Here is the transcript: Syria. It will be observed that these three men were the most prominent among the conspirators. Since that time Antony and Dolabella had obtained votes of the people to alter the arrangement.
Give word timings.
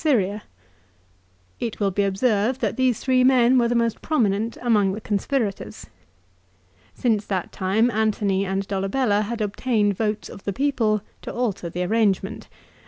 Syria. 0.03 0.41
It 1.59 1.79
will 1.79 1.91
be 1.91 2.01
observed 2.05 2.59
that 2.61 2.75
these 2.75 2.99
three 2.99 3.23
men 3.23 3.59
were 3.59 3.67
the 3.67 3.75
most 3.75 4.01
prominent 4.01 4.57
among 4.59 4.93
the 4.93 4.99
conspirators. 4.99 5.85
Since 6.95 7.27
that 7.27 7.51
time 7.51 7.91
Antony 7.91 8.43
and 8.43 8.67
Dolabella 8.67 9.21
had 9.25 9.41
obtained 9.41 9.95
votes 9.95 10.27
of 10.27 10.43
the 10.43 10.53
people 10.53 11.03
to 11.21 11.31
alter 11.31 11.69
the 11.69 11.83
arrangement. 11.83 12.47